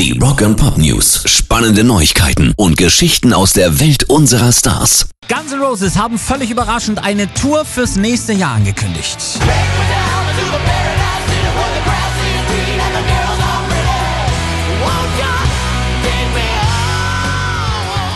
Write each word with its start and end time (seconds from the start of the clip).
Die 0.00 0.18
Rock 0.18 0.40
and 0.40 0.56
Pop 0.56 0.78
News. 0.78 1.24
Spannende 1.26 1.84
Neuigkeiten 1.84 2.54
und 2.56 2.78
Geschichten 2.78 3.34
aus 3.34 3.52
der 3.52 3.80
Welt 3.80 4.04
unserer 4.04 4.50
Stars. 4.50 5.10
Guns 5.28 5.52
N' 5.52 5.60
Roses 5.60 5.98
haben 5.98 6.18
völlig 6.18 6.50
überraschend 6.50 7.04
eine 7.04 7.30
Tour 7.34 7.66
fürs 7.66 7.96
nächste 7.96 8.32
Jahr 8.32 8.54
angekündigt. 8.54 9.18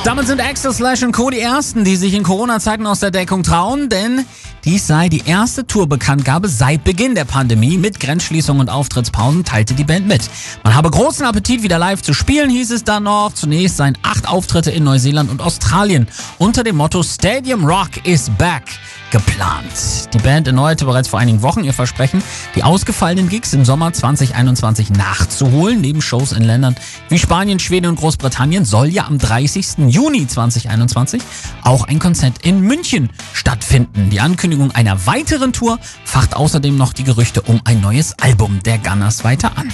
Damit 0.04 0.26
sind 0.26 0.40
Axel 0.40 0.72
Slash 0.72 1.02
und 1.02 1.12
Co. 1.12 1.28
die 1.28 1.40
ersten, 1.40 1.84
die 1.84 1.96
sich 1.96 2.14
in 2.14 2.22
Corona-Zeiten 2.22 2.86
aus 2.86 3.00
der 3.00 3.10
Deckung 3.10 3.42
trauen, 3.42 3.90
denn 3.90 4.24
dies 4.64 4.86
sei 4.86 5.08
die 5.08 5.22
erste 5.26 5.66
Tourbekanntgabe 5.66 6.48
seit 6.48 6.84
Beginn 6.84 7.14
der 7.14 7.26
Pandemie. 7.26 7.76
Mit 7.76 8.00
Grenzschließungen 8.00 8.62
und 8.62 8.70
Auftrittspausen 8.70 9.44
teilte 9.44 9.74
die 9.74 9.84
Band 9.84 10.06
mit. 10.06 10.28
Man 10.62 10.74
habe 10.74 10.90
großen 10.90 11.26
Appetit, 11.26 11.62
wieder 11.62 11.78
live 11.78 12.00
zu 12.00 12.14
spielen, 12.14 12.48
hieß 12.48 12.70
es 12.70 12.84
dann 12.84 13.02
noch. 13.02 13.32
Zunächst 13.34 13.76
seien 13.76 13.98
acht 14.24 14.28
Auftritte 14.28 14.70
in 14.70 14.84
Neuseeland 14.84 15.30
und 15.30 15.40
Australien 15.40 16.08
unter 16.38 16.64
dem 16.64 16.76
Motto 16.76 17.02
Stadium 17.02 17.64
Rock 17.64 18.04
is 18.04 18.30
back 18.38 18.62
geplant. 19.10 20.12
Die 20.12 20.18
Band 20.18 20.46
erneuerte 20.46 20.84
bereits 20.84 21.08
vor 21.08 21.18
einigen 21.18 21.42
Wochen 21.42 21.62
ihr 21.62 21.72
Versprechen, 21.72 22.22
die 22.54 22.62
ausgefallenen 22.62 23.28
Gigs 23.28 23.52
im 23.52 23.64
Sommer 23.64 23.92
2021 23.92 24.90
nachzuholen. 24.90 25.80
Neben 25.80 26.02
Shows 26.02 26.32
in 26.32 26.42
Ländern 26.42 26.74
wie 27.08 27.18
Spanien, 27.18 27.58
Schweden 27.58 27.86
und 27.86 27.96
Großbritannien 27.96 28.64
soll 28.64 28.88
ja 28.88 29.06
am 29.06 29.18
30. 29.18 29.88
Juni 29.88 30.26
2021 30.26 31.22
auch 31.62 31.86
ein 31.86 31.98
Konzert 31.98 32.38
in 32.42 32.60
München 32.60 33.10
stattfinden. 33.32 34.10
Die 34.10 34.20
Ankündigung 34.20 34.72
einer 34.72 35.06
weiteren 35.06 35.52
Tour 35.52 35.78
facht 36.04 36.34
außerdem 36.34 36.76
noch 36.76 36.92
die 36.92 37.04
Gerüchte 37.04 37.42
um 37.42 37.60
ein 37.64 37.80
neues 37.80 38.18
Album 38.18 38.60
der 38.64 38.78
Gunners 38.78 39.22
weiter 39.22 39.56
an. 39.56 39.72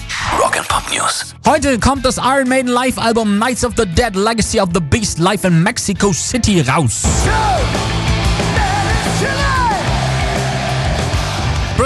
News. 1.00 1.34
Heute 1.46 1.78
kommt 1.78 2.04
das 2.04 2.18
Iron 2.18 2.48
Maiden 2.48 2.70
Live-Album 2.70 3.36
Knights 3.36 3.64
of 3.64 3.72
the 3.76 3.86
Dead 3.86 4.14
Legacy 4.14 4.60
of 4.60 4.70
the 4.74 4.80
Beast 4.80 5.18
live 5.18 5.44
in 5.44 5.62
Mexico 5.62 6.12
City 6.12 6.60
raus. 6.60 7.04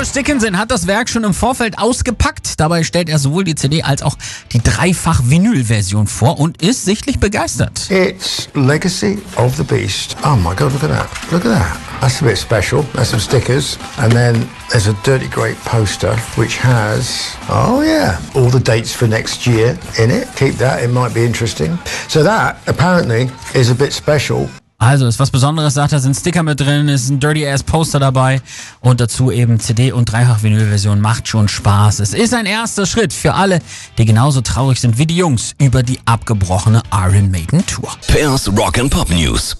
Bruce 0.04 0.12
Dickinson 0.12 0.58
hat 0.58 0.70
das 0.70 0.86
Werk 0.86 1.08
schon 1.08 1.24
im 1.24 1.32
Vorfeld 1.32 1.78
ausgepackt. 1.78 2.60
Dabei 2.60 2.82
stellt 2.82 3.08
er 3.08 3.18
sowohl 3.18 3.42
die 3.42 3.54
CD 3.54 3.82
als 3.82 4.02
auch 4.02 4.18
die 4.52 4.58
Dreifach-Vinyl-Version 4.62 6.08
vor 6.08 6.38
und 6.38 6.60
ist 6.60 6.84
sichtlich 6.84 7.20
begeistert. 7.20 7.90
It's 7.90 8.50
Legacy 8.52 9.16
of 9.36 9.56
the 9.56 9.62
Beast. 9.62 10.14
Oh 10.22 10.36
my 10.36 10.54
god, 10.54 10.74
look 10.74 10.84
at 10.84 10.90
that. 10.90 11.08
Look 11.32 11.46
at 11.46 11.58
that. 11.58 11.78
That's 12.02 12.20
a 12.20 12.24
bit 12.26 12.36
special. 12.36 12.84
There's 12.92 13.08
some 13.08 13.18
stickers. 13.18 13.78
And 13.96 14.12
then 14.12 14.46
there's 14.68 14.88
a 14.88 14.96
Dirty 15.04 15.28
Great 15.28 15.56
poster 15.64 16.14
which 16.36 16.58
has, 16.58 17.34
oh 17.48 17.80
yeah, 17.82 18.20
all 18.34 18.50
the 18.50 18.60
dates 18.60 18.92
for 18.92 19.08
next 19.08 19.46
year 19.46 19.78
in 19.98 20.10
it. 20.10 20.28
Keep 20.36 20.56
that, 20.56 20.82
it 20.82 20.88
might 20.88 21.14
be 21.14 21.24
interesting. 21.24 21.78
So 22.08 22.22
that 22.22 22.58
apparently 22.66 23.30
is 23.54 23.70
a 23.70 23.74
bit 23.74 23.94
special. 23.94 24.50
Also 24.84 25.06
ist 25.06 25.18
was 25.18 25.30
Besonderes, 25.30 25.72
sagt 25.72 25.94
er, 25.94 25.98
sind 25.98 26.14
Sticker 26.14 26.42
mit 26.42 26.60
drin, 26.60 26.90
ist 26.90 27.08
ein 27.08 27.18
Dirty 27.18 27.48
Ass 27.48 27.62
Poster 27.62 27.98
dabei 27.98 28.42
und 28.80 29.00
dazu 29.00 29.30
eben 29.30 29.58
CD 29.58 29.92
und 29.92 30.12
Dreifach-Vinyl-Version 30.12 31.00
macht 31.00 31.26
schon 31.26 31.48
Spaß. 31.48 32.00
Es 32.00 32.12
ist 32.12 32.34
ein 32.34 32.44
erster 32.44 32.84
Schritt 32.84 33.14
für 33.14 33.32
alle, 33.32 33.60
die 33.96 34.04
genauso 34.04 34.42
traurig 34.42 34.78
sind 34.78 34.98
wie 34.98 35.06
die 35.06 35.16
Jungs 35.16 35.54
über 35.58 35.82
die 35.82 36.00
abgebrochene 36.04 36.82
Iron 36.92 37.30
Maiden 37.30 37.64
Tour. 37.64 37.88
Pairs 38.08 38.46
Rock 38.54 38.78
and 38.78 38.90
Pop 38.90 39.08
News. 39.08 39.56